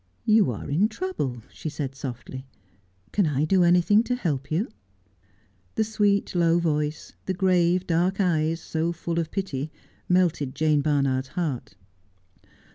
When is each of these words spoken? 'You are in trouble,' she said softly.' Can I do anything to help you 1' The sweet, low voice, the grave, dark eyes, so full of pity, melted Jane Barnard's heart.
'You 0.35 0.49
are 0.49 0.67
in 0.67 0.89
trouble,' 0.89 1.43
she 1.53 1.69
said 1.69 1.93
softly.' 1.93 2.47
Can 3.11 3.27
I 3.27 3.45
do 3.45 3.63
anything 3.63 4.01
to 4.05 4.15
help 4.15 4.49
you 4.49 4.63
1' 4.63 4.71
The 5.75 5.83
sweet, 5.83 6.33
low 6.33 6.57
voice, 6.57 7.13
the 7.27 7.35
grave, 7.35 7.85
dark 7.85 8.19
eyes, 8.19 8.59
so 8.59 8.93
full 8.93 9.19
of 9.19 9.29
pity, 9.29 9.69
melted 10.09 10.55
Jane 10.55 10.81
Barnard's 10.81 11.27
heart. 11.37 11.75